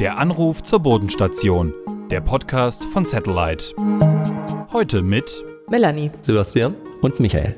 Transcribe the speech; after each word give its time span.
Der 0.00 0.18
Anruf 0.18 0.62
zur 0.62 0.80
Bodenstation. 0.80 1.72
Der 2.10 2.20
Podcast 2.20 2.84
von 2.86 3.04
Satellite. 3.04 3.74
Heute 4.72 5.02
mit 5.02 5.44
Melanie, 5.68 6.10
Sebastian 6.20 6.74
und 7.02 7.20
Michael. 7.20 7.54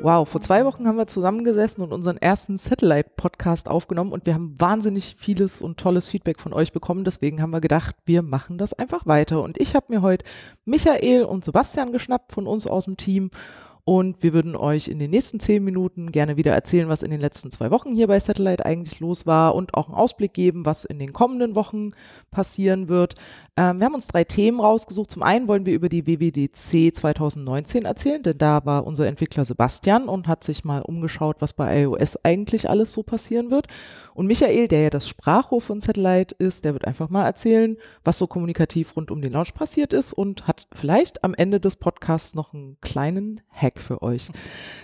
Wow, 0.00 0.28
vor 0.28 0.40
zwei 0.40 0.64
Wochen 0.64 0.86
haben 0.86 0.96
wir 0.96 1.06
zusammengesessen 1.06 1.82
und 1.82 1.92
unseren 1.92 2.16
ersten 2.16 2.58
Satellite-Podcast 2.58 3.68
aufgenommen 3.68 4.12
und 4.12 4.26
wir 4.26 4.34
haben 4.34 4.54
wahnsinnig 4.58 5.16
vieles 5.18 5.62
und 5.62 5.78
tolles 5.78 6.08
Feedback 6.08 6.40
von 6.40 6.52
euch 6.52 6.72
bekommen. 6.72 7.04
Deswegen 7.04 7.42
haben 7.42 7.52
wir 7.52 7.60
gedacht, 7.60 7.96
wir 8.06 8.22
machen 8.22 8.58
das 8.58 8.72
einfach 8.72 9.06
weiter. 9.06 9.42
Und 9.42 9.58
ich 9.58 9.74
habe 9.74 9.86
mir 9.88 10.02
heute 10.02 10.24
Michael 10.64 11.24
und 11.24 11.44
Sebastian 11.44 11.92
geschnappt 11.92 12.32
von 12.32 12.46
uns 12.46 12.66
aus 12.66 12.84
dem 12.84 12.96
Team 12.96 13.30
und 13.86 14.22
wir 14.22 14.32
würden 14.32 14.56
euch 14.56 14.88
in 14.88 14.98
den 14.98 15.10
nächsten 15.10 15.40
zehn 15.40 15.62
Minuten 15.62 16.10
gerne 16.10 16.38
wieder 16.38 16.52
erzählen, 16.52 16.88
was 16.88 17.02
in 17.02 17.10
den 17.10 17.20
letzten 17.20 17.50
zwei 17.50 17.70
Wochen 17.70 17.94
hier 17.94 18.06
bei 18.06 18.18
Satellite 18.18 18.64
eigentlich 18.64 18.98
los 18.98 19.26
war 19.26 19.54
und 19.54 19.74
auch 19.74 19.88
einen 19.88 19.96
Ausblick 19.96 20.32
geben, 20.32 20.64
was 20.64 20.86
in 20.86 20.98
den 20.98 21.12
kommenden 21.12 21.54
Wochen 21.54 21.90
passieren 22.30 22.88
wird. 22.88 23.14
Ähm, 23.58 23.80
wir 23.80 23.84
haben 23.84 23.94
uns 23.94 24.06
drei 24.06 24.24
Themen 24.24 24.58
rausgesucht. 24.58 25.10
Zum 25.10 25.22
einen 25.22 25.48
wollen 25.48 25.66
wir 25.66 25.74
über 25.74 25.90
die 25.90 26.06
WWDC 26.06 26.96
2019 26.96 27.84
erzählen, 27.84 28.22
denn 28.22 28.38
da 28.38 28.64
war 28.64 28.86
unser 28.86 29.06
Entwickler 29.06 29.44
Sebastian 29.44 30.08
und 30.08 30.28
hat 30.28 30.44
sich 30.44 30.64
mal 30.64 30.80
umgeschaut, 30.80 31.36
was 31.40 31.52
bei 31.52 31.82
iOS 31.82 32.16
eigentlich 32.24 32.70
alles 32.70 32.90
so 32.90 33.02
passieren 33.02 33.50
wird. 33.50 33.66
Und 34.14 34.28
Michael, 34.28 34.66
der 34.68 34.80
ja 34.80 34.90
das 34.90 35.08
Sprachrohr 35.08 35.60
von 35.60 35.80
Satellite 35.80 36.34
ist, 36.38 36.64
der 36.64 36.72
wird 36.72 36.86
einfach 36.86 37.10
mal 37.10 37.26
erzählen, 37.26 37.76
was 38.02 38.16
so 38.16 38.26
kommunikativ 38.26 38.96
rund 38.96 39.10
um 39.10 39.20
den 39.20 39.32
Launch 39.32 39.52
passiert 39.52 39.92
ist 39.92 40.14
und 40.14 40.46
hat 40.46 40.68
vielleicht 40.72 41.22
am 41.22 41.34
Ende 41.34 41.60
des 41.60 41.76
Podcasts 41.76 42.34
noch 42.34 42.54
einen 42.54 42.78
kleinen 42.80 43.42
Hack 43.50 43.73
für 43.78 44.02
euch. 44.02 44.28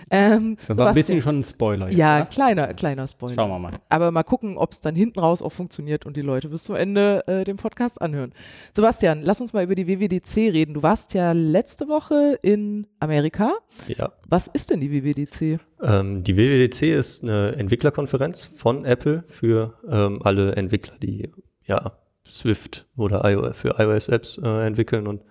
Ähm, 0.09 0.57
das 0.67 0.77
war 0.77 0.89
ein 0.89 0.93
bisschen 0.93 1.21
schon 1.21 1.39
ein 1.39 1.43
Spoiler. 1.43 1.87
Jetzt, 1.87 1.97
ja, 1.97 2.17
oder? 2.17 2.25
kleiner, 2.25 2.73
kleiner 2.73 3.07
Spoiler. 3.07 3.35
Schauen 3.35 3.49
wir 3.49 3.59
mal. 3.59 3.73
Aber 3.89 4.11
mal 4.11 4.23
gucken, 4.23 4.57
ob 4.57 4.71
es 4.71 4.81
dann 4.81 4.95
hinten 4.95 5.19
raus 5.19 5.41
auch 5.41 5.51
funktioniert 5.51 6.05
und 6.05 6.17
die 6.17 6.21
Leute 6.21 6.49
bis 6.49 6.63
zum 6.63 6.75
Ende 6.75 7.23
äh, 7.27 7.43
den 7.43 7.57
Podcast 7.57 8.01
anhören. 8.01 8.33
Sebastian, 8.73 9.21
lass 9.21 9.41
uns 9.41 9.53
mal 9.53 9.63
über 9.63 9.75
die 9.75 9.87
WWDC 9.87 10.53
reden. 10.53 10.73
Du 10.73 10.83
warst 10.83 11.13
ja 11.13 11.31
letzte 11.31 11.87
Woche 11.87 12.37
in 12.41 12.87
Amerika. 12.99 13.53
Ja. 13.87 14.11
Was 14.27 14.47
ist 14.47 14.69
denn 14.69 14.81
die 14.81 14.91
WWDC? 14.91 15.59
Ähm, 15.81 16.23
die 16.23 16.37
WWDC 16.37 16.83
ist 16.83 17.23
eine 17.23 17.55
Entwicklerkonferenz 17.55 18.45
von 18.45 18.85
Apple 18.85 19.23
für 19.27 19.73
ähm, 19.89 20.19
alle 20.23 20.55
Entwickler, 20.55 20.93
die 21.01 21.31
ja 21.65 21.93
Swift 22.29 22.85
oder 22.95 23.23
iOS, 23.29 23.57
für 23.57 23.75
iOS-Apps 23.77 24.37
äh, 24.37 24.65
entwickeln 24.65 25.07
und 25.07 25.21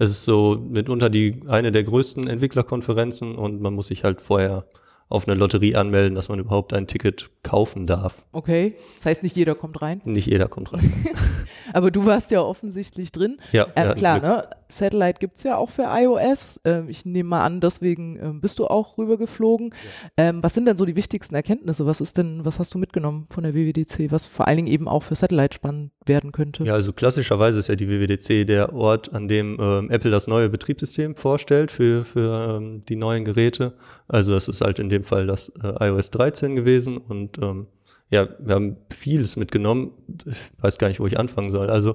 es 0.00 0.10
ist 0.10 0.24
so 0.24 0.56
mitunter 0.70 1.10
die 1.10 1.42
eine 1.46 1.72
der 1.72 1.84
größten 1.84 2.26
Entwicklerkonferenzen 2.26 3.34
und 3.34 3.60
man 3.60 3.74
muss 3.74 3.88
sich 3.88 4.02
halt 4.02 4.22
vorher 4.22 4.64
auf 5.10 5.26
eine 5.28 5.36
Lotterie 5.36 5.74
anmelden, 5.74 6.14
dass 6.14 6.28
man 6.28 6.38
überhaupt 6.38 6.72
ein 6.72 6.86
Ticket 6.86 7.30
kaufen 7.42 7.86
darf. 7.86 8.24
Okay, 8.32 8.76
das 8.96 9.06
heißt, 9.06 9.22
nicht 9.24 9.34
jeder 9.34 9.56
kommt 9.56 9.82
rein? 9.82 10.00
Nicht 10.04 10.26
jeder 10.26 10.48
kommt 10.48 10.72
rein. 10.72 10.92
Aber 11.72 11.90
du 11.90 12.06
warst 12.06 12.30
ja 12.30 12.40
offensichtlich 12.40 13.12
drin. 13.12 13.38
Ja, 13.52 13.66
ähm, 13.74 13.94
klar, 13.94 14.20
ne? 14.20 14.48
Satellite 14.68 15.18
gibt 15.18 15.36
es 15.36 15.42
ja 15.42 15.56
auch 15.56 15.70
für 15.70 15.84
iOS. 15.88 16.60
Ähm, 16.64 16.88
ich 16.88 17.04
nehme 17.04 17.28
mal 17.28 17.44
an, 17.44 17.60
deswegen 17.60 18.18
ähm, 18.20 18.40
bist 18.40 18.58
du 18.58 18.66
auch 18.66 18.98
rübergeflogen. 18.98 19.70
Ja. 20.16 20.28
Ähm, 20.28 20.42
was 20.42 20.54
sind 20.54 20.66
denn 20.66 20.76
so 20.76 20.84
die 20.84 20.96
wichtigsten 20.96 21.34
Erkenntnisse? 21.34 21.86
Was 21.86 22.00
ist 22.00 22.16
denn, 22.16 22.44
was 22.44 22.58
hast 22.58 22.72
du 22.74 22.78
mitgenommen 22.78 23.26
von 23.30 23.42
der 23.42 23.54
WWDC, 23.54 24.12
was 24.12 24.26
vor 24.26 24.46
allen 24.46 24.56
Dingen 24.56 24.68
eben 24.68 24.88
auch 24.88 25.02
für 25.02 25.16
Satellite 25.16 25.54
spannend 25.54 25.90
werden 26.06 26.32
könnte? 26.32 26.64
Ja, 26.64 26.74
also 26.74 26.92
klassischerweise 26.92 27.58
ist 27.58 27.68
ja 27.68 27.76
die 27.76 27.88
WWDC 27.88 28.46
der 28.46 28.72
Ort, 28.72 29.12
an 29.12 29.28
dem 29.28 29.56
ähm, 29.60 29.90
Apple 29.90 30.10
das 30.10 30.26
neue 30.26 30.48
Betriebssystem 30.48 31.16
vorstellt 31.16 31.70
für, 31.70 32.04
für 32.04 32.58
ähm, 32.58 32.84
die 32.88 32.96
neuen 32.96 33.24
Geräte. 33.24 33.74
Also 34.06 34.34
es 34.34 34.48
ist 34.48 34.60
halt 34.60 34.78
in 34.78 34.88
dem 34.88 34.99
Fall 35.02 35.26
das 35.26 35.52
äh, 35.62 35.88
iOS 35.88 36.10
13 36.10 36.56
gewesen 36.56 36.98
und 36.98 37.38
ähm, 37.38 37.66
ja, 38.10 38.28
wir 38.40 38.54
haben 38.56 38.76
vieles 38.92 39.36
mitgenommen. 39.36 39.92
Ich 40.26 40.62
weiß 40.62 40.78
gar 40.78 40.88
nicht, 40.88 41.00
wo 41.00 41.06
ich 41.06 41.18
anfangen 41.18 41.50
soll. 41.50 41.70
Also 41.70 41.94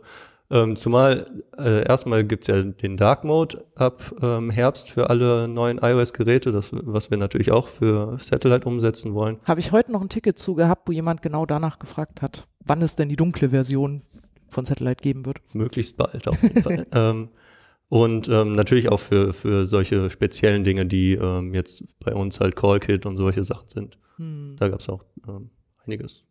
ähm, 0.51 0.75
zumal 0.75 1.25
äh, 1.57 1.87
erstmal 1.87 2.23
gibt's 2.23 2.47
ja 2.47 2.61
den 2.61 2.97
Dark 2.97 3.23
Mode 3.23 3.65
ab 3.75 4.13
ähm, 4.21 4.51
Herbst 4.51 4.91
für 4.91 5.09
alle 5.09 5.47
neuen 5.47 5.79
iOS-Geräte, 5.79 6.51
das, 6.51 6.69
was 6.71 7.09
wir 7.09 7.17
natürlich 7.17 7.51
auch 7.51 7.67
für 7.67 8.17
Satellite 8.19 8.67
umsetzen 8.67 9.15
wollen. 9.15 9.39
Habe 9.43 9.59
ich 9.59 9.71
heute 9.71 9.91
noch 9.91 10.01
ein 10.01 10.09
Ticket 10.09 10.37
zu 10.37 10.53
gehabt, 10.53 10.87
wo 10.87 10.91
jemand 10.91 11.23
genau 11.23 11.45
danach 11.45 11.79
gefragt 11.79 12.21
hat, 12.21 12.47
wann 12.63 12.81
es 12.81 12.95
denn 12.95 13.09
die 13.09 13.15
dunkle 13.15 13.49
Version 13.49 14.03
von 14.49 14.65
Satellite 14.65 15.01
geben 15.01 15.25
wird. 15.25 15.37
Möglichst 15.53 15.97
bald 15.97 16.27
auf 16.27 16.41
jeden 16.41 16.61
Fall. 16.61 16.85
ähm, 16.93 17.29
und 17.89 18.27
ähm, 18.29 18.53
natürlich 18.53 18.89
auch 18.89 18.99
für, 18.99 19.33
für 19.33 19.65
solche 19.65 20.09
speziellen 20.09 20.63
Dinge, 20.63 20.85
die 20.85 21.13
ähm, 21.13 21.53
jetzt 21.53 21.83
bei 21.99 22.13
uns 22.13 22.39
halt 22.39 22.55
CallKit 22.55 23.05
und 23.05 23.17
solche 23.17 23.43
Sachen 23.43 23.67
sind. 23.69 23.97
Hm. 24.17 24.55
Da 24.57 24.69
gab's 24.69 24.89
auch 24.89 25.03
ähm, 25.27 25.51
einiges. 25.85 26.23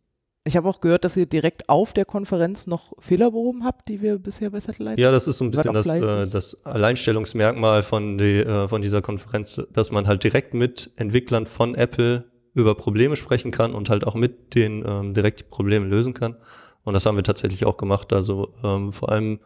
Ich 0.46 0.58
habe 0.58 0.68
auch 0.68 0.82
gehört, 0.82 1.04
dass 1.04 1.16
ihr 1.16 1.24
direkt 1.24 1.70
auf 1.70 1.94
der 1.94 2.04
Konferenz 2.04 2.66
noch 2.66 2.92
Fehler 2.98 3.30
behoben 3.30 3.64
habt, 3.64 3.88
die 3.88 4.02
wir 4.02 4.18
bisher 4.18 4.50
bei 4.50 4.60
Satellite 4.60 5.00
Ja, 5.00 5.10
das 5.10 5.26
ist 5.26 5.38
so 5.38 5.44
ein 5.44 5.50
bisschen 5.50 5.72
das, 5.72 5.86
äh, 5.86 6.26
das 6.28 6.66
Alleinstellungsmerkmal 6.66 7.82
von, 7.82 8.18
die, 8.18 8.40
äh, 8.40 8.68
von 8.68 8.82
dieser 8.82 9.00
Konferenz, 9.00 9.60
dass 9.72 9.90
man 9.90 10.06
halt 10.06 10.22
direkt 10.22 10.52
mit 10.52 10.90
Entwicklern 10.96 11.46
von 11.46 11.74
Apple 11.74 12.30
über 12.52 12.74
Probleme 12.74 13.16
sprechen 13.16 13.52
kann 13.52 13.74
und 13.74 13.88
halt 13.88 14.06
auch 14.06 14.14
mit 14.14 14.54
denen 14.54 14.84
ähm, 14.86 15.14
direkt 15.14 15.40
die 15.40 15.44
Probleme 15.44 15.86
lösen 15.86 16.12
kann. 16.12 16.36
Und 16.82 16.92
das 16.92 17.06
haben 17.06 17.16
wir 17.16 17.24
tatsächlich 17.24 17.64
auch 17.64 17.78
gemacht. 17.78 18.12
Also 18.12 18.52
ähm, 18.62 18.92
vor 18.92 19.10
allem 19.10 19.40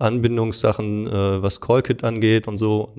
Anbindungssachen, 0.00 1.06
äh, 1.06 1.42
was 1.42 1.60
CallKit 1.60 2.04
angeht 2.04 2.48
und 2.48 2.58
so. 2.58 2.92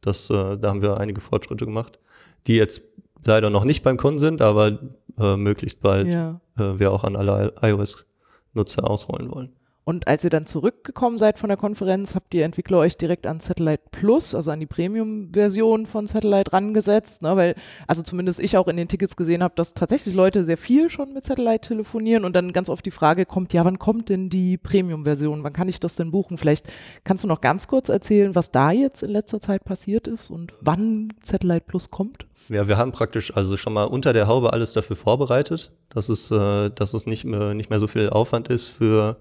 Das, 0.00 0.30
äh, 0.30 0.56
da 0.58 0.68
haben 0.68 0.82
wir 0.82 0.98
einige 0.98 1.20
Fortschritte 1.20 1.64
gemacht, 1.64 1.98
die 2.46 2.56
jetzt 2.56 2.82
leider 3.24 3.50
noch 3.50 3.64
nicht 3.64 3.82
beim 3.82 3.96
Kunden 3.96 4.18
sind, 4.18 4.42
aber 4.42 4.78
äh, 5.18 5.36
möglichst 5.36 5.80
bald 5.80 6.08
ja. 6.08 6.40
äh, 6.58 6.78
wir 6.78 6.92
auch 6.92 7.04
an 7.04 7.16
alle 7.16 7.54
iOS-Nutzer 7.62 8.88
ausrollen 8.88 9.30
wollen. 9.30 9.52
Und 9.86 10.08
als 10.08 10.24
ihr 10.24 10.30
dann 10.30 10.46
zurückgekommen 10.46 11.18
seid 11.18 11.38
von 11.38 11.48
der 11.48 11.58
Konferenz, 11.58 12.14
habt 12.14 12.32
ihr 12.32 12.46
Entwickler 12.46 12.78
euch 12.78 12.96
direkt 12.96 13.26
an 13.26 13.40
Satellite 13.40 13.82
Plus, 13.90 14.34
also 14.34 14.50
an 14.50 14.58
die 14.58 14.66
Premium-Version 14.66 15.84
von 15.84 16.06
Satellite 16.06 16.54
rangesetzt, 16.54 17.20
ne? 17.20 17.36
weil 17.36 17.54
also 17.86 18.02
zumindest 18.02 18.40
ich 18.40 18.56
auch 18.56 18.66
in 18.68 18.78
den 18.78 18.88
Tickets 18.88 19.14
gesehen 19.14 19.42
habe, 19.42 19.54
dass 19.56 19.74
tatsächlich 19.74 20.14
Leute 20.14 20.42
sehr 20.44 20.56
viel 20.56 20.88
schon 20.88 21.12
mit 21.12 21.26
Satellite 21.26 21.68
telefonieren 21.68 22.24
und 22.24 22.34
dann 22.34 22.54
ganz 22.54 22.70
oft 22.70 22.86
die 22.86 22.90
Frage 22.90 23.26
kommt, 23.26 23.52
ja, 23.52 23.62
wann 23.66 23.78
kommt 23.78 24.08
denn 24.08 24.30
die 24.30 24.56
Premium-Version? 24.56 25.44
Wann 25.44 25.52
kann 25.52 25.68
ich 25.68 25.80
das 25.80 25.96
denn 25.96 26.10
buchen? 26.10 26.38
Vielleicht 26.38 26.66
kannst 27.04 27.22
du 27.22 27.28
noch 27.28 27.42
ganz 27.42 27.68
kurz 27.68 27.90
erzählen, 27.90 28.34
was 28.34 28.50
da 28.50 28.70
jetzt 28.70 29.02
in 29.02 29.10
letzter 29.10 29.40
Zeit 29.40 29.64
passiert 29.64 30.08
ist 30.08 30.30
und 30.30 30.54
wann 30.62 31.12
Satellite 31.22 31.64
Plus 31.66 31.90
kommt? 31.90 32.26
Ja, 32.48 32.68
wir 32.68 32.78
haben 32.78 32.92
praktisch 32.92 33.36
also 33.36 33.58
schon 33.58 33.74
mal 33.74 33.84
unter 33.84 34.14
der 34.14 34.28
Haube 34.28 34.54
alles 34.54 34.72
dafür 34.72 34.96
vorbereitet, 34.96 35.72
dass 35.90 36.08
es, 36.08 36.30
äh, 36.30 36.70
dass 36.70 36.94
es 36.94 37.04
nicht 37.04 37.24
mehr, 37.24 37.52
nicht 37.52 37.68
mehr 37.68 37.80
so 37.80 37.86
viel 37.86 38.08
Aufwand 38.08 38.48
ist 38.48 38.68
für 38.68 39.18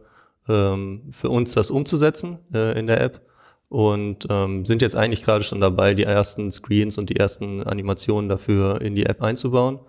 ähm, 0.47 1.03
für 1.11 1.29
uns 1.29 1.53
das 1.53 1.71
umzusetzen 1.71 2.39
äh, 2.53 2.77
in 2.77 2.87
der 2.87 3.01
App 3.01 3.21
und 3.73 4.27
ähm, 4.29 4.65
sind 4.65 4.83
jetzt 4.83 4.95
eigentlich 4.95 5.23
gerade 5.23 5.43
schon 5.43 5.59
dabei, 5.59 5.95
die 5.95 6.03
ersten 6.03 6.51
Screens 6.51 6.99
und 6.99 7.09
die 7.09 7.15
ersten 7.15 7.63
Animationen 7.63 8.29
dafür 8.29 8.81
in 8.81 8.93
die 8.93 9.07
App 9.07 9.23
einzubauen. 9.23 9.79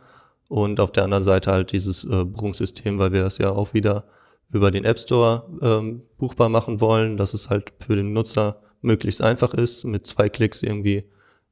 Und 0.48 0.80
auf 0.80 0.90
der 0.90 1.04
anderen 1.04 1.22
Seite 1.24 1.52
halt 1.52 1.72
dieses 1.72 2.04
äh, 2.04 2.24
Buchungssystem, 2.24 2.98
weil 2.98 3.12
wir 3.12 3.20
das 3.20 3.36
ja 3.36 3.50
auch 3.50 3.74
wieder 3.74 4.04
über 4.50 4.70
den 4.70 4.86
App 4.86 4.98
Store 4.98 5.46
ähm, 5.60 6.02
buchbar 6.16 6.48
machen 6.48 6.80
wollen, 6.80 7.18
dass 7.18 7.34
es 7.34 7.50
halt 7.50 7.72
für 7.84 7.94
den 7.94 8.14
Nutzer 8.14 8.62
möglichst 8.80 9.20
einfach 9.20 9.52
ist, 9.52 9.84
mit 9.84 10.06
zwei 10.06 10.30
Klicks 10.30 10.62
irgendwie 10.62 11.04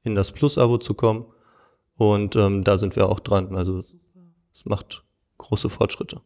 in 0.03 0.15
das 0.15 0.33
Plus-Abo 0.33 0.79
zu 0.79 0.95
kommen. 0.95 1.27
Und 1.97 2.35
ähm, 2.37 2.65
da 2.65 2.79
sind 2.79 2.97
wir 2.97 3.11
auch 3.11 3.21
dran. 3.21 3.55
Also 3.55 3.85
es 4.53 4.65
macht 4.65 5.05
große 5.37 5.69
Fortschritte. 5.69 6.23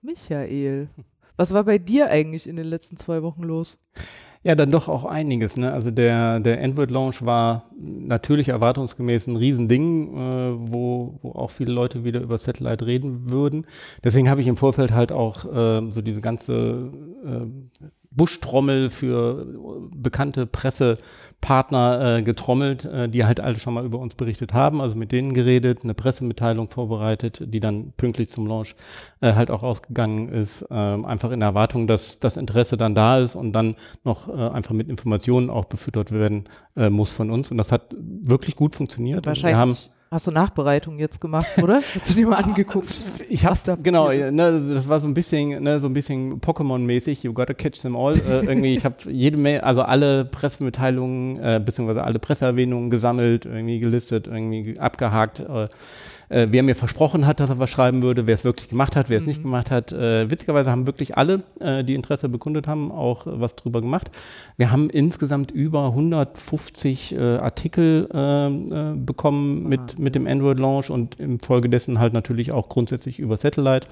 Michael, 0.00 0.88
was 1.36 1.52
war 1.52 1.64
bei 1.64 1.78
dir 1.78 2.08
eigentlich 2.08 2.48
in 2.48 2.56
den 2.56 2.66
letzten 2.66 2.96
zwei 2.96 3.22
Wochen 3.22 3.42
los? 3.42 3.78
Ja, 4.44 4.56
dann 4.56 4.72
doch 4.72 4.88
auch 4.88 5.04
einiges. 5.04 5.56
Ne? 5.56 5.72
Also 5.72 5.92
der, 5.92 6.40
der 6.40 6.60
Android-Launch 6.62 7.24
war 7.24 7.70
natürlich 7.78 8.48
erwartungsgemäß 8.48 9.28
ein 9.28 9.36
Riesending, 9.36 10.16
äh, 10.16 10.72
wo, 10.72 11.18
wo 11.22 11.30
auch 11.32 11.50
viele 11.50 11.72
Leute 11.72 12.02
wieder 12.02 12.20
über 12.20 12.38
Satellite 12.38 12.84
reden 12.84 13.30
würden. 13.30 13.66
Deswegen 14.02 14.28
habe 14.28 14.40
ich 14.40 14.48
im 14.48 14.56
Vorfeld 14.56 14.92
halt 14.92 15.12
auch 15.12 15.44
äh, 15.44 15.90
so 15.92 16.02
diese 16.02 16.20
ganze 16.20 16.90
äh, 17.24 17.84
Buschtrommel 18.16 18.90
für 18.90 19.46
bekannte 19.94 20.46
Pressepartner 20.46 22.18
äh, 22.18 22.22
getrommelt, 22.22 22.84
äh, 22.84 23.08
die 23.08 23.24
halt 23.24 23.40
alle 23.40 23.56
schon 23.56 23.74
mal 23.74 23.84
über 23.84 23.98
uns 23.98 24.14
berichtet 24.14 24.52
haben, 24.52 24.80
also 24.80 24.96
mit 24.96 25.12
denen 25.12 25.34
geredet, 25.34 25.80
eine 25.82 25.94
Pressemitteilung 25.94 26.68
vorbereitet, 26.68 27.42
die 27.46 27.60
dann 27.60 27.92
pünktlich 27.96 28.28
zum 28.28 28.46
Launch 28.46 28.74
äh, 29.20 29.32
halt 29.34 29.50
auch 29.50 29.62
ausgegangen 29.62 30.28
ist, 30.28 30.62
äh, 30.70 30.74
einfach 30.74 31.30
in 31.30 31.40
der 31.40 31.50
Erwartung, 31.50 31.86
dass 31.86 32.18
das 32.20 32.36
Interesse 32.36 32.76
dann 32.76 32.94
da 32.94 33.18
ist 33.18 33.34
und 33.34 33.52
dann 33.52 33.74
noch 34.04 34.28
äh, 34.28 34.32
einfach 34.32 34.72
mit 34.72 34.88
Informationen 34.88 35.50
auch 35.50 35.64
befüttert 35.64 36.12
werden 36.12 36.44
äh, 36.76 36.90
muss 36.90 37.12
von 37.12 37.30
uns. 37.30 37.50
Und 37.50 37.58
das 37.58 37.72
hat 37.72 37.94
wirklich 37.98 38.56
gut 38.56 38.74
funktioniert. 38.74 39.26
Wahrscheinlich. 39.26 39.90
Hast 40.12 40.26
du 40.26 40.30
Nachbereitung 40.30 40.98
jetzt 40.98 41.22
gemacht, 41.22 41.46
oder? 41.62 41.76
Hast 41.94 42.10
du 42.10 42.14
dir 42.14 42.26
mal 42.26 42.36
angeguckt? 42.36 42.94
Ich 43.30 43.46
hab's 43.46 43.62
da 43.62 43.76
genau, 43.82 44.10
ne, 44.10 44.30
das 44.30 44.86
war 44.86 45.00
so 45.00 45.06
ein 45.06 45.14
bisschen, 45.14 45.62
ne, 45.62 45.80
so 45.80 45.86
ein 45.86 45.94
bisschen 45.94 46.38
Pokémon-mäßig. 46.38 47.24
You 47.24 47.32
gotta 47.32 47.54
catch 47.54 47.80
them 47.80 47.96
all. 47.96 48.12
äh, 48.16 48.44
irgendwie, 48.44 48.74
ich 48.74 48.84
habe 48.84 48.96
jede 49.10 49.38
Mail, 49.38 49.60
also 49.62 49.80
alle 49.80 50.26
Pressemitteilungen 50.26 51.40
äh, 51.40 51.62
beziehungsweise 51.64 52.04
alle 52.04 52.18
Presseerwähnungen 52.18 52.90
gesammelt, 52.90 53.46
irgendwie 53.46 53.78
gelistet, 53.78 54.26
irgendwie 54.26 54.78
abgehakt. 54.78 55.40
Äh, 55.40 55.68
äh, 56.32 56.48
wer 56.50 56.62
mir 56.62 56.74
versprochen 56.74 57.26
hat, 57.26 57.40
dass 57.40 57.50
er 57.50 57.58
was 57.58 57.70
schreiben 57.70 58.02
würde, 58.02 58.26
wer 58.26 58.34
es 58.34 58.44
wirklich 58.44 58.68
gemacht 58.68 58.96
hat, 58.96 59.10
wer 59.10 59.18
es 59.20 59.26
nicht 59.26 59.40
Mhm. 59.40 59.44
gemacht 59.44 59.70
hat. 59.70 59.92
Äh, 59.92 60.30
witzigerweise 60.30 60.70
haben 60.70 60.86
wirklich 60.86 61.16
alle, 61.16 61.42
äh, 61.60 61.84
die 61.84 61.94
Interesse 61.94 62.28
bekundet 62.28 62.66
haben, 62.66 62.90
auch 62.90 63.26
äh, 63.26 63.40
was 63.40 63.54
drüber 63.56 63.80
gemacht. 63.80 64.10
Wir 64.56 64.70
haben 64.72 64.90
insgesamt 64.90 65.50
über 65.50 65.86
150 65.86 67.14
äh, 67.14 67.36
Artikel 67.36 68.08
äh, 68.12 68.96
bekommen 68.96 69.68
mit, 69.68 69.98
mit 69.98 70.14
dem 70.14 70.26
Android-Launch 70.26 70.90
und 70.90 71.20
infolgedessen 71.20 71.98
halt 71.98 72.12
natürlich 72.12 72.52
auch 72.52 72.68
grundsätzlich 72.68 73.18
über 73.18 73.36
Satellite. 73.36 73.86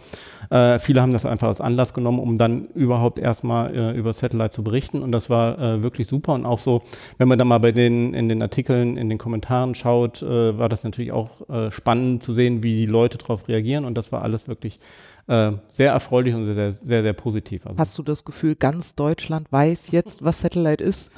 Viele 0.78 1.02
haben 1.02 1.12
das 1.12 1.26
einfach 1.26 1.48
als 1.48 1.60
Anlass 1.60 1.94
genommen, 1.94 2.18
um 2.18 2.38
dann 2.38 2.66
überhaupt 2.74 3.18
erstmal 3.18 3.94
über 3.94 4.12
Satellite 4.12 4.50
zu 4.50 4.64
berichten 4.64 5.02
und 5.02 5.12
das 5.12 5.30
war 5.30 5.82
wirklich 5.82 6.06
super 6.06 6.32
und 6.34 6.44
auch 6.46 6.58
so, 6.58 6.82
wenn 7.18 7.28
man 7.28 7.38
da 7.38 7.44
mal 7.44 7.58
bei 7.58 7.72
den 7.72 8.14
in 8.14 8.28
den 8.28 8.42
Artikeln, 8.42 8.96
in 8.96 9.08
den 9.08 9.18
Kommentaren 9.18 9.74
schaut, 9.74 10.22
war 10.22 10.68
das 10.68 10.82
natürlich 10.84 11.12
auch 11.12 11.30
spannend 11.70 12.22
zu 12.22 12.29
sehen, 12.32 12.62
wie 12.62 12.74
die 12.74 12.86
Leute 12.86 13.18
darauf 13.18 13.48
reagieren 13.48 13.84
und 13.84 13.96
das 13.96 14.12
war 14.12 14.22
alles 14.22 14.48
wirklich 14.48 14.78
äh, 15.26 15.52
sehr 15.70 15.92
erfreulich 15.92 16.34
und 16.34 16.46
sehr, 16.46 16.54
sehr, 16.54 16.72
sehr, 16.72 17.02
sehr 17.02 17.12
positiv. 17.12 17.66
Also, 17.66 17.78
Hast 17.78 17.96
du 17.98 18.02
das 18.02 18.24
Gefühl, 18.24 18.56
ganz 18.56 18.94
Deutschland 18.94 19.50
weiß 19.52 19.92
jetzt, 19.92 20.24
was 20.24 20.40
Satellite 20.40 20.82
ist? 20.82 21.10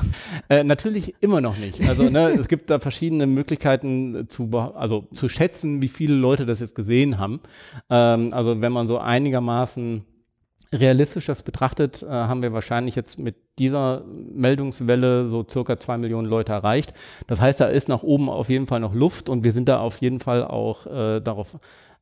äh, 0.48 0.64
natürlich 0.64 1.14
immer 1.20 1.40
noch 1.40 1.56
nicht. 1.56 1.88
Also 1.88 2.10
ne, 2.10 2.30
es 2.38 2.48
gibt 2.48 2.68
da 2.70 2.78
verschiedene 2.78 3.26
Möglichkeiten 3.26 4.28
zu, 4.28 4.50
also, 4.74 5.06
zu 5.12 5.28
schätzen, 5.28 5.80
wie 5.82 5.88
viele 5.88 6.14
Leute 6.14 6.44
das 6.46 6.60
jetzt 6.60 6.74
gesehen 6.74 7.18
haben. 7.18 7.40
Ähm, 7.88 8.32
also 8.32 8.60
wenn 8.60 8.72
man 8.72 8.86
so 8.88 8.98
einigermaßen 8.98 10.04
realistisch 10.72 11.26
das 11.26 11.42
betrachtet, 11.42 12.02
äh, 12.02 12.06
haben 12.08 12.42
wir 12.42 12.52
wahrscheinlich 12.52 12.96
jetzt 12.96 13.18
mit 13.18 13.36
dieser 13.58 14.04
Meldungswelle 14.06 15.28
so 15.28 15.44
circa 15.48 15.78
zwei 15.78 15.98
Millionen 15.98 16.26
Leute 16.26 16.52
erreicht. 16.52 16.92
Das 17.26 17.40
heißt, 17.40 17.60
da 17.60 17.66
ist 17.66 17.88
nach 17.88 18.02
oben 18.02 18.28
auf 18.28 18.48
jeden 18.48 18.66
Fall 18.66 18.80
noch 18.80 18.94
Luft 18.94 19.28
und 19.28 19.44
wir 19.44 19.52
sind 19.52 19.68
da 19.68 19.80
auf 19.80 20.00
jeden 20.00 20.20
Fall 20.20 20.44
auch 20.44 20.86
äh, 20.86 21.20
darauf 21.20 21.54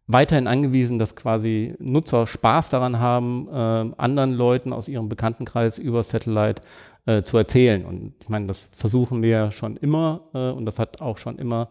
weiterhin 0.06 0.46
angewiesen, 0.46 0.98
dass 0.98 1.14
quasi 1.14 1.74
Nutzer 1.78 2.26
Spaß 2.26 2.70
daran 2.70 2.98
haben, 2.98 3.48
äh, 3.48 3.94
anderen 3.96 4.32
Leuten 4.32 4.72
aus 4.72 4.88
ihrem 4.88 5.08
Bekanntenkreis 5.08 5.78
über 5.78 6.02
Satellite 6.02 6.62
äh, 7.06 7.22
zu 7.22 7.36
erzählen. 7.38 7.84
Und 7.84 8.14
ich 8.20 8.28
meine, 8.28 8.46
das 8.46 8.68
versuchen 8.72 9.22
wir 9.22 9.52
schon 9.52 9.76
immer 9.76 10.22
äh, 10.34 10.50
und 10.50 10.64
das 10.66 10.78
hat 10.78 11.00
auch 11.00 11.16
schon 11.16 11.38
immer 11.38 11.70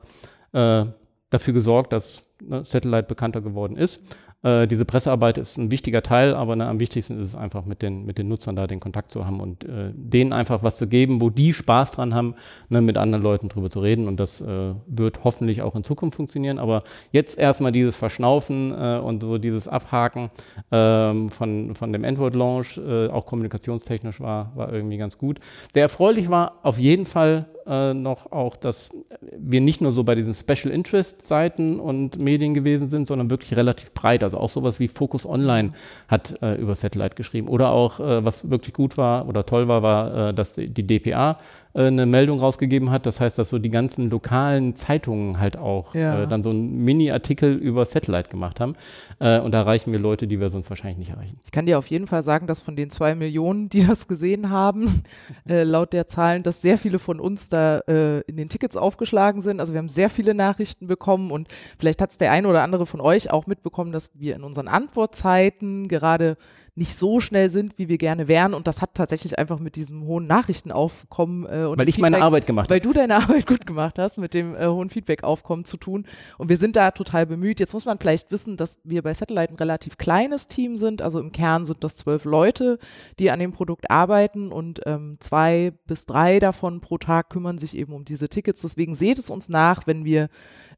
äh, 0.53 0.85
dafür 1.29 1.53
gesorgt, 1.53 1.93
dass 1.93 2.23
ne, 2.41 2.63
Satellite 2.63 3.03
bekannter 3.03 3.41
geworden 3.41 3.77
ist. 3.77 4.03
Äh, 4.41 4.67
diese 4.67 4.85
Pressearbeit 4.85 5.37
ist 5.37 5.57
ein 5.57 5.69
wichtiger 5.69 6.01
Teil, 6.01 6.33
aber 6.33 6.55
ne, 6.55 6.67
am 6.67 6.79
wichtigsten 6.79 7.19
ist 7.19 7.29
es 7.29 7.35
einfach, 7.35 7.65
mit 7.65 7.81
den, 7.81 8.05
mit 8.05 8.17
den 8.17 8.29
Nutzern 8.29 8.55
da 8.55 8.67
den 8.67 8.79
Kontakt 8.79 9.11
zu 9.11 9.25
haben 9.25 9.41
und 9.41 9.65
äh, 9.65 9.91
denen 9.93 10.31
einfach 10.31 10.63
was 10.63 10.77
zu 10.77 10.87
geben, 10.87 11.19
wo 11.19 11.29
die 11.29 11.53
Spaß 11.53 11.91
dran 11.91 12.13
haben, 12.15 12.35
ne, 12.69 12.81
mit 12.81 12.97
anderen 12.97 13.23
Leuten 13.23 13.49
drüber 13.49 13.69
zu 13.69 13.81
reden. 13.81 14.07
Und 14.07 14.19
das 14.19 14.39
äh, 14.41 14.73
wird 14.87 15.23
hoffentlich 15.25 15.61
auch 15.61 15.75
in 15.75 15.83
Zukunft 15.83 16.15
funktionieren. 16.15 16.57
Aber 16.57 16.83
jetzt 17.11 17.37
erstmal 17.37 17.73
dieses 17.73 17.97
Verschnaufen 17.97 18.73
äh, 18.73 18.99
und 18.99 19.21
so 19.21 19.37
dieses 19.37 19.67
Abhaken 19.67 20.29
ähm, 20.71 21.29
von, 21.29 21.75
von 21.75 21.91
dem 21.91 22.05
Android-Launch, 22.05 22.77
äh, 22.77 23.07
auch 23.07 23.25
kommunikationstechnisch 23.25 24.21
war, 24.21 24.55
war 24.55 24.71
irgendwie 24.71 24.97
ganz 24.97 25.17
gut. 25.17 25.39
Sehr 25.73 25.83
erfreulich 25.83 26.29
war 26.29 26.59
auf 26.63 26.77
jeden 26.77 27.05
Fall 27.05 27.47
äh, 27.69 27.93
noch 27.93 28.31
auch, 28.31 28.55
dass 28.55 28.89
wir 29.21 29.61
nicht 29.61 29.79
nur 29.79 29.91
so 29.91 30.03
bei 30.03 30.15
diesen 30.15 30.33
Special 30.33 30.73
Interest 30.73 31.27
Seiten 31.27 31.79
und 31.79 32.17
Medien 32.17 32.53
gewesen 32.53 32.89
sind, 32.89 33.07
sondern 33.07 33.29
wirklich 33.29 33.55
relativ 33.55 33.93
breit. 33.93 34.23
Also 34.23 34.37
auch 34.37 34.49
sowas 34.49 34.79
wie 34.79 34.87
Focus 34.87 35.25
Online 35.25 35.73
hat 36.07 36.41
äh, 36.41 36.55
über 36.55 36.75
Satellite 36.75 37.15
geschrieben. 37.15 37.47
Oder 37.47 37.69
auch, 37.69 37.99
äh, 37.99 38.25
was 38.25 38.49
wirklich 38.49 38.73
gut 38.73 38.97
war 38.97 39.27
oder 39.27 39.45
toll 39.45 39.67
war, 39.67 39.83
war, 39.83 40.29
äh, 40.29 40.33
dass 40.33 40.53
die, 40.53 40.67
die 40.67 40.85
DPA 40.85 41.37
eine 41.73 42.05
Meldung 42.05 42.39
rausgegeben 42.39 42.89
hat. 42.89 43.05
Das 43.05 43.21
heißt, 43.21 43.37
dass 43.37 43.49
so 43.49 43.59
die 43.59 43.69
ganzen 43.69 44.09
lokalen 44.09 44.75
Zeitungen 44.75 45.39
halt 45.39 45.55
auch 45.57 45.93
Ja. 45.93 46.23
äh, 46.23 46.27
dann 46.27 46.41
so 46.41 46.49
einen 46.49 46.83
Mini-Artikel 46.83 47.53
über 47.55 47.85
Satellite 47.85 48.29
gemacht 48.29 48.59
haben. 48.59 48.75
Äh, 49.19 49.39
und 49.39 49.51
da 49.51 49.59
erreichen 49.59 49.91
wir 49.91 49.99
Leute, 49.99 50.27
die 50.27 50.39
wir 50.39 50.49
sonst 50.49 50.69
wahrscheinlich 50.69 50.97
nicht 50.97 51.11
erreichen. 51.11 51.37
Ich 51.45 51.51
kann 51.51 51.65
dir 51.67 51.77
auf 51.77 51.87
jeden 51.87 52.07
Fall 52.07 52.23
sagen, 52.23 52.47
dass 52.47 52.59
von 52.59 52.75
den 52.75 52.89
zwei 52.89 53.13
Millionen, 53.15 53.69
die 53.69 53.85
das 53.85 54.07
gesehen 54.07 54.49
haben, 54.49 55.03
äh, 55.47 55.63
laut 55.63 55.93
der 55.93 56.07
Zahlen, 56.07 56.41
dass 56.43 56.61
sehr 56.61 56.77
viele 56.77 56.97
von 56.99 57.19
uns 57.19 57.49
da 57.49 57.79
äh, 57.87 58.21
in 58.21 58.37
den 58.37 58.49
Tickets 58.49 58.75
aufgeschlagen 58.75 59.41
sind. 59.41 59.59
Also 59.59 59.73
wir 59.73 59.77
haben 59.77 59.89
sehr 59.89 60.09
viele 60.09 60.33
Nachrichten 60.33 60.87
bekommen 60.87 61.29
und 61.29 61.49
vielleicht 61.77 62.01
hat 62.01 62.11
es 62.11 62.17
der 62.17 62.31
eine 62.31 62.47
oder 62.47 62.63
andere 62.63 62.85
von 62.87 62.99
euch 62.99 63.31
auch 63.31 63.45
mitbekommen, 63.45 63.91
dass 63.91 64.09
wir 64.15 64.35
in 64.35 64.43
unseren 64.43 64.67
Antwortzeiten 64.67 65.87
gerade 65.87 66.35
nicht 66.79 66.97
so 66.97 67.19
schnell 67.19 67.49
sind, 67.49 67.77
wie 67.77 67.89
wir 67.89 67.97
gerne 67.97 68.27
wären. 68.27 68.53
Und 68.53 68.65
das 68.65 68.81
hat 68.81 68.95
tatsächlich 68.95 69.37
einfach 69.37 69.59
mit 69.59 69.75
diesem 69.75 70.05
hohen 70.05 70.25
Nachrichtenaufkommen 70.25 71.45
äh, 71.45 71.65
und 71.65 71.77
Weil 71.77 71.89
ich 71.89 71.99
meine 71.99 72.15
Feedback- 72.15 72.25
Arbeit 72.25 72.47
gemacht 72.47 72.69
weil 72.69 72.79
du 72.79 72.93
deine 72.93 73.15
Arbeit 73.21 73.45
gut 73.45 73.67
gemacht 73.67 73.99
hast, 73.99 74.17
mit 74.17 74.33
dem 74.33 74.55
äh, 74.55 74.65
hohen 74.65 74.89
Feedback-Aufkommen 74.89 75.65
zu 75.65 75.77
tun. 75.77 76.05
Und 76.37 76.49
wir 76.49 76.57
sind 76.57 76.75
da 76.75 76.91
total 76.91 77.25
bemüht. 77.25 77.59
Jetzt 77.59 77.73
muss 77.73 77.85
man 77.85 77.99
vielleicht 77.99 78.31
wissen, 78.31 78.57
dass 78.57 78.79
wir 78.83 79.03
bei 79.03 79.13
Satellite 79.13 79.53
ein 79.53 79.57
relativ 79.57 79.97
kleines 79.97 80.47
Team 80.47 80.77
sind. 80.77 81.01
Also 81.01 81.19
im 81.19 81.31
Kern 81.31 81.65
sind 81.65 81.83
das 81.83 81.95
zwölf 81.97 82.25
Leute, 82.25 82.79
die 83.19 83.29
an 83.29 83.39
dem 83.39 83.51
Produkt 83.51 83.91
arbeiten 83.91 84.51
und 84.51 84.81
ähm, 84.85 85.17
zwei 85.19 85.73
bis 85.85 86.05
drei 86.05 86.39
davon 86.39 86.79
pro 86.79 86.97
Tag 86.97 87.29
kümmern 87.29 87.57
sich 87.57 87.77
eben 87.77 87.93
um 87.93 88.05
diese 88.05 88.29
Tickets. 88.29 88.61
Deswegen 88.61 88.95
seht 88.95 89.19
es 89.19 89.29
uns 89.29 89.49
nach, 89.49 89.85
wenn 89.85 90.05
wir 90.05 90.29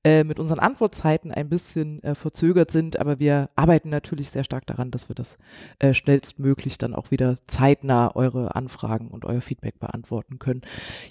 äh, 0.04 0.24
mit 0.24 0.40
unseren 0.40 0.60
Antwortzeiten 0.60 1.32
ein 1.32 1.48
bisschen 1.48 2.02
äh, 2.04 2.16
verzögert 2.16 2.72
sind, 2.72 3.00
aber 3.00 3.20
wir 3.20 3.50
arbeiten 3.56 3.90
natürlich 3.90 4.32
sehr 4.32 4.44
stark 4.44 4.66
daran, 4.66 4.90
dass 4.90 5.10
wir 5.10 5.16
das 5.16 5.38
äh, 5.80 5.94
schnellstmöglich 5.94 6.78
dann 6.78 6.96
auch 6.96 7.12
wieder 7.12 7.38
zeitnah 7.48 8.16
eure 8.16 8.56
Anfragen 8.56 9.10
und 9.10 9.26
euer 9.26 9.42
Feedback 9.42 9.80
beantworten 9.80 10.40
können. 10.40 10.62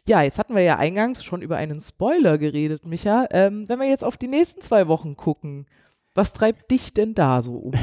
Ja, 0.08 0.22
jetzt 0.22 0.38
hatten 0.38 0.56
wir 0.56 0.62
ja 0.62 0.76
eingangs 0.76 1.22
schon 1.22 1.42
über 1.42 1.56
einen 1.56 1.80
Spoiler 1.80 2.36
geredet, 2.36 2.84
Micha. 2.84 3.28
Ähm, 3.30 3.68
wenn 3.68 3.78
wir 3.78 3.88
jetzt 3.88 4.04
auf 4.04 4.16
die 4.16 4.28
nächsten 4.28 4.60
zwei 4.60 4.88
Wochen 4.88 5.16
gucken, 5.16 5.66
was 6.14 6.32
treibt 6.32 6.70
dich 6.70 6.92
denn 6.92 7.14
da 7.14 7.42
so 7.42 7.52
um? 7.54 7.72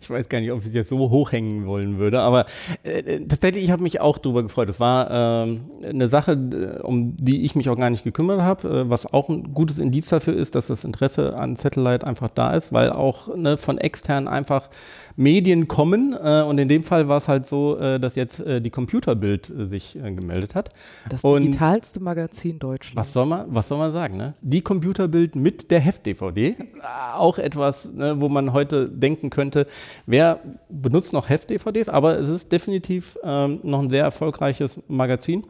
Ich 0.00 0.08
weiß 0.08 0.28
gar 0.28 0.40
nicht, 0.40 0.52
ob 0.52 0.64
ich 0.64 0.72
das 0.72 0.88
so 0.88 0.98
hochhängen 1.10 1.66
wollen 1.66 1.98
würde, 1.98 2.20
aber 2.20 2.44
äh, 2.84 3.18
tatsächlich, 3.26 3.64
ich 3.64 3.70
habe 3.72 3.82
mich 3.82 4.00
auch 4.00 4.18
darüber 4.18 4.44
gefreut. 4.44 4.68
Es 4.68 4.78
war 4.78 5.10
ähm, 5.10 5.64
eine 5.84 6.06
Sache, 6.06 6.32
äh, 6.32 6.80
um 6.82 7.16
die 7.16 7.42
ich 7.42 7.56
mich 7.56 7.68
auch 7.68 7.76
gar 7.76 7.90
nicht 7.90 8.04
gekümmert 8.04 8.40
habe, 8.42 8.68
äh, 8.68 8.90
was 8.90 9.12
auch 9.12 9.28
ein 9.28 9.52
gutes 9.52 9.78
Indiz 9.80 10.08
dafür 10.08 10.34
ist, 10.34 10.54
dass 10.54 10.68
das 10.68 10.84
Interesse 10.84 11.36
an 11.36 11.56
Satellite 11.56 12.06
einfach 12.06 12.30
da 12.30 12.54
ist, 12.54 12.72
weil 12.72 12.90
auch 12.90 13.34
ne, 13.36 13.56
von 13.56 13.78
extern 13.78 14.28
einfach 14.28 14.68
Medien 15.16 15.66
kommen 15.68 16.14
äh, 16.22 16.42
und 16.42 16.58
in 16.58 16.68
dem 16.68 16.84
Fall 16.84 17.08
war 17.08 17.18
es 17.18 17.26
halt 17.28 17.46
so, 17.46 17.76
äh, 17.78 17.98
dass 17.98 18.14
jetzt 18.14 18.40
äh, 18.40 18.60
die 18.60 18.70
Computerbild 18.70 19.50
äh, 19.50 19.66
sich 19.66 19.96
äh, 19.96 20.12
gemeldet 20.12 20.54
hat. 20.54 20.70
Das 21.08 21.24
Und- 21.24 21.42
digitalste 21.42 22.00
Magazin 22.00 22.58
Deutschlands. 22.60 22.96
Was 22.96 23.12
soll 23.12 23.26
man, 23.26 23.46
was 23.48 23.66
soll 23.68 23.78
man 23.78 23.92
sagen? 23.92 24.16
Ne? 24.16 24.34
Die 24.40 24.62
Computerbild 24.62 25.34
mit 25.36 25.70
der 25.70 25.80
Heft-DVD. 25.80 26.54
Auch 27.22 27.38
etwas, 27.38 27.84
ne, 27.84 28.20
wo 28.20 28.28
man 28.28 28.52
heute 28.52 28.88
denken 28.88 29.30
könnte, 29.30 29.66
wer 30.06 30.40
benutzt 30.68 31.12
noch 31.12 31.28
Heft-DVDs? 31.28 31.88
Aber 31.88 32.18
es 32.18 32.28
ist 32.28 32.50
definitiv 32.50 33.16
ähm, 33.22 33.60
noch 33.62 33.80
ein 33.80 33.90
sehr 33.90 34.02
erfolgreiches 34.04 34.80
Magazin 34.88 35.42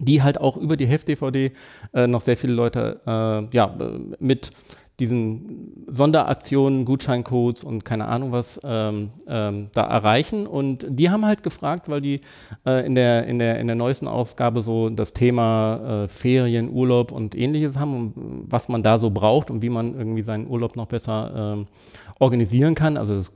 die 0.00 0.22
halt 0.22 0.40
auch 0.40 0.56
über 0.56 0.76
die 0.76 0.86
Heft-DVD 0.86 1.50
äh, 1.92 2.06
noch 2.06 2.20
sehr 2.20 2.36
viele 2.36 2.52
Leute 2.52 3.00
äh, 3.04 3.56
ja, 3.56 3.76
äh, 3.80 3.98
mit 4.20 4.52
diesen 5.00 5.84
Sonderaktionen, 5.86 6.84
Gutscheincodes 6.84 7.62
und 7.62 7.84
keine 7.84 8.06
Ahnung 8.06 8.32
was 8.32 8.60
ähm, 8.64 9.10
ähm, 9.28 9.68
da 9.72 9.82
erreichen. 9.82 10.46
Und 10.46 10.86
die 10.88 11.10
haben 11.10 11.24
halt 11.24 11.42
gefragt, 11.42 11.88
weil 11.88 12.00
die 12.00 12.20
äh, 12.66 12.84
in, 12.84 12.94
der, 12.94 13.26
in, 13.26 13.38
der, 13.38 13.60
in 13.60 13.68
der 13.68 13.76
neuesten 13.76 14.08
Ausgabe 14.08 14.62
so 14.62 14.90
das 14.90 15.12
Thema 15.12 16.04
äh, 16.04 16.08
Ferien, 16.08 16.70
Urlaub 16.70 17.12
und 17.12 17.36
ähnliches 17.36 17.78
haben 17.78 17.96
und 17.96 18.12
was 18.48 18.68
man 18.68 18.82
da 18.82 18.98
so 18.98 19.10
braucht 19.10 19.50
und 19.50 19.62
wie 19.62 19.70
man 19.70 19.96
irgendwie 19.96 20.22
seinen 20.22 20.48
Urlaub 20.48 20.74
noch 20.74 20.86
besser 20.86 21.54
ähm, 21.56 21.66
organisieren 22.18 22.74
kann. 22.74 22.96
Also 22.96 23.14
das 23.14 23.32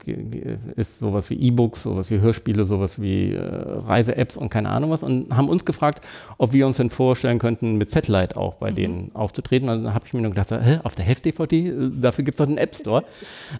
ist 0.75 0.99
sowas 0.99 1.29
wie 1.29 1.35
E-Books, 1.35 1.83
sowas 1.83 2.11
wie 2.11 2.19
Hörspiele, 2.19 2.65
sowas 2.65 3.01
wie 3.01 3.33
äh, 3.33 3.39
Reise-Apps 3.39 4.35
und 4.35 4.49
keine 4.49 4.69
Ahnung 4.69 4.91
was 4.91 5.03
und 5.03 5.33
haben 5.35 5.47
uns 5.47 5.63
gefragt, 5.63 6.05
ob 6.37 6.51
wir 6.51 6.67
uns 6.67 6.77
denn 6.77 6.89
vorstellen 6.89 7.39
könnten, 7.39 7.77
mit 7.77 7.91
Satellite 7.91 8.35
auch 8.35 8.55
bei 8.55 8.71
denen 8.71 9.11
aufzutreten. 9.13 9.69
Und 9.69 9.85
dann 9.85 9.93
habe 9.93 10.05
ich 10.05 10.13
mir 10.13 10.21
nur 10.21 10.31
gedacht, 10.31 10.51
hä, 10.51 10.79
auf 10.83 10.95
der 10.95 11.05
Heft-DVD, 11.05 11.52
äh, 11.59 11.91
dafür 11.99 12.23
gibt 12.23 12.35
es 12.35 12.39
doch 12.39 12.47
einen 12.47 12.57
App 12.57 12.75
Store. 12.75 13.03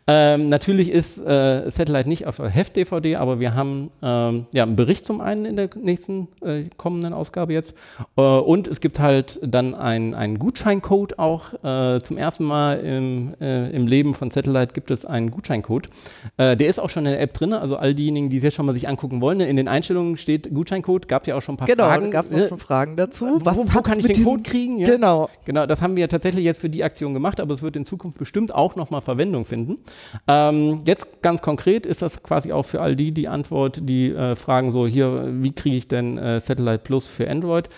ähm, 0.08 0.50
natürlich 0.50 0.90
ist 0.92 1.20
äh, 1.20 1.70
Satellite 1.70 2.10
nicht 2.10 2.28
auf 2.28 2.40
Heft-DVD, 2.40 3.16
aber 3.18 3.40
wir 3.40 3.56
haben 3.56 3.92
ähm, 4.02 4.46
ja, 4.54 4.64
einen 4.64 4.76
Bericht 4.76 5.06
zum 5.06 5.22
einen 5.22 5.46
in 5.46 5.56
der 5.56 5.70
nächsten 5.82 6.28
äh, 6.44 6.64
kommenden 6.78 7.14
Ausgabe 7.14 7.54
jetzt. 7.54 7.74
Äh, 8.18 8.22
und 8.22 8.68
es 8.68 8.82
gibt 8.82 9.00
halt 9.00 9.40
dann 9.44 9.76
ein- 9.76 10.16
einen 10.16 10.40
Gutscheincode 10.40 11.20
auch. 11.20 11.54
Äh, 11.64 12.02
zum 12.02 12.18
ersten 12.18 12.44
Mal 12.44 12.80
im, 12.80 13.34
äh, 13.40 13.70
im 13.72 13.88
Leben 13.88 14.14
von 14.14 14.30
Satellite 14.30 14.74
gibt 14.74 14.92
es 14.92 15.06
einen 15.06 15.32
Gutscheincode. 15.32 15.88
Der 16.38 16.68
ist 16.68 16.80
auch 16.80 16.90
schon 16.90 17.06
in 17.06 17.12
der 17.12 17.22
App 17.22 17.34
drin, 17.34 17.54
also 17.54 17.76
all 17.78 17.94
diejenigen, 17.94 18.30
die 18.30 18.38
es 18.38 18.44
jetzt 18.44 18.56
schon 18.56 18.66
mal 18.66 18.74
sich 18.74 18.88
angucken 18.88 19.22
wollen. 19.22 19.40
In 19.40 19.56
den 19.56 19.68
Einstellungen 19.68 20.18
steht 20.18 20.54
Gutscheincode, 20.54 21.08
gab 21.08 21.28
ja 21.28 21.36
auch 21.36 21.42
schon 21.42 21.56
ein 21.56 21.58
paar 21.58 21.68
Genau, 21.68 21.84
Fragen. 21.86 22.06
da 22.06 22.10
gab 22.12 22.26
es 22.26 22.34
auch 22.34 22.48
schon 22.50 22.58
Fragen 22.60 22.96
dazu. 22.98 23.26
wo, 23.40 23.46
wo 23.46 23.74
hat's 23.74 23.84
kann 23.84 24.00
ich 24.00 24.06
den 24.08 24.24
Code 24.24 24.44
kriegen? 24.44 24.80
Ja? 24.80 24.88
Genau. 24.88 25.30
Genau, 25.46 25.66
das 25.66 25.82
haben 25.82 25.96
wir 25.96 26.08
tatsächlich 26.08 26.44
jetzt 26.46 26.60
für 26.62 26.70
die 26.70 26.84
Aktion 26.84 27.14
gemacht, 27.14 27.40
aber 27.40 27.54
es 27.54 27.62
wird 27.62 27.76
in 27.76 27.83
Zukunft 27.86 28.18
bestimmt 28.18 28.54
auch 28.54 28.76
nochmal 28.76 29.02
Verwendung 29.02 29.46
finden. 29.46 29.78
Ähm, 30.28 30.82
jetzt 30.86 31.22
ganz 31.22 31.42
konkret 31.42 31.86
ist 31.86 32.02
das 32.02 32.24
quasi 32.24 32.52
auch 32.52 32.64
für 32.64 32.82
all 32.82 32.96
die 32.96 33.12
die 33.12 33.28
Antwort, 33.28 33.82
die 33.84 34.12
äh, 34.12 34.36
fragen 34.36 34.72
so, 34.72 34.88
hier, 34.88 35.30
wie 35.42 35.52
kriege 35.52 35.76
ich 35.76 35.88
denn 35.88 36.18
äh, 36.18 36.40
Satellite 36.40 36.80
Plus 36.80 37.06
für 37.06 37.30
Android? 37.30 37.70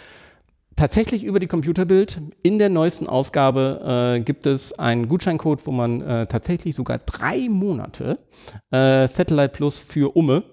tatsächlich 0.76 1.24
über 1.24 1.40
die 1.40 1.48
Computerbild. 1.48 2.22
In 2.44 2.60
der 2.60 2.70
neuesten 2.70 3.08
Ausgabe 3.08 4.16
äh, 4.18 4.20
gibt 4.20 4.46
es 4.46 4.74
einen 4.74 5.08
Gutscheincode, 5.08 5.66
wo 5.66 5.72
man 5.72 6.02
äh, 6.02 6.28
tatsächlich 6.28 6.76
sogar 6.76 7.00
drei 7.00 7.48
Monate 7.50 8.18
äh, 8.72 9.08
Satellite 9.08 9.50
Plus 9.50 9.80
für 9.80 10.16
Umme 10.16 10.44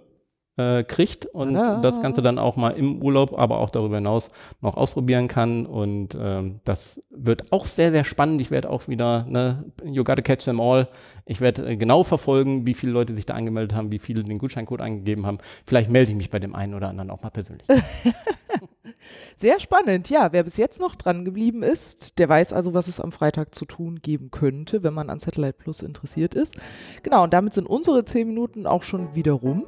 äh, 0.62 0.85
kriegt 0.85 1.26
und 1.26 1.54
Tada. 1.54 1.81
das 1.81 2.00
Ganze 2.00 2.23
dann 2.23 2.38
auch 2.38 2.57
mal 2.57 2.71
im 2.71 3.02
Urlaub, 3.02 3.38
aber 3.38 3.59
auch 3.59 3.71
darüber 3.71 3.97
hinaus 3.97 4.28
noch 4.61 4.76
ausprobieren 4.76 5.28
kann. 5.28 5.66
Und 5.66 6.16
ähm, 6.21 6.61
das 6.64 7.00
wird 7.11 7.52
auch 7.52 7.64
sehr, 7.64 7.92
sehr 7.92 8.04
spannend. 8.04 8.40
Ich 8.40 8.50
werde 8.50 8.71
auch 8.71 8.88
wieder, 8.88 9.25
ne, 9.28 9.64
you 9.85 10.04
gotta 10.04 10.23
catch 10.23 10.45
them 10.45 10.61
all. 10.61 10.87
Ich 11.25 11.40
werde 11.40 11.71
äh, 11.71 11.76
genau 11.76 12.04
verfolgen, 12.04 12.66
wie 12.66 12.75
viele 12.75 12.92
Leute 12.92 13.14
sich 13.14 13.26
da 13.26 13.35
angemeldet 13.35 13.76
haben, 13.76 13.92
wie 13.92 13.99
viele 13.99 14.23
den 14.23 14.38
Gutscheincode 14.38 14.81
eingegeben 14.81 15.26
haben. 15.26 15.38
Vielleicht 15.64 15.90
melde 15.90 16.11
ich 16.11 16.16
mich 16.16 16.31
bei 16.31 16.38
dem 16.38 16.54
einen 16.54 16.75
oder 16.75 16.88
anderen 16.88 17.11
auch 17.11 17.23
mal 17.23 17.31
persönlich. 17.31 17.66
Sehr 19.37 19.61
spannend. 19.61 20.11
Ja, 20.11 20.33
wer 20.33 20.45
bis 20.45 20.57
jetzt 20.57 20.81
noch 20.81 20.95
dran 20.95 21.25
geblieben 21.25 21.62
ist, 21.62 22.19
der 22.19 22.28
weiß 22.28 22.52
also, 22.52 22.75
was 22.75 22.88
es 22.88 23.00
am 23.00 23.12
Freitag 23.12 23.54
zu 23.54 23.64
tun 23.64 24.00
geben 24.00 24.31
könnte, 24.31 24.83
wenn 24.83 24.95
man 24.95 25.11
an 25.11 25.19
Satellite 25.19 25.54
Plus 25.54 25.83
interessiert 25.83 26.35
ist. 26.35 26.54
Genau, 27.02 27.25
und 27.25 27.33
damit 27.33 27.54
sind 27.54 27.66
unsere 27.66 28.04
zehn 28.04 28.28
Minuten 28.28 28.66
auch 28.66 28.83
schon 28.83 29.14
wieder 29.14 29.33
rum. 29.33 29.66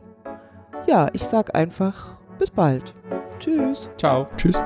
Ja, 0.86 1.08
ich 1.12 1.24
sag 1.24 1.54
einfach 1.54 2.16
bis 2.38 2.50
bald. 2.50 2.94
Tschüss. 3.38 3.90
Ciao. 3.96 4.26
Tschüss. 4.36 4.60